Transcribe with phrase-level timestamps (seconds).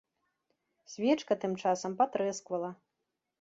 [0.93, 2.71] Свечка тым часам патрэсквала.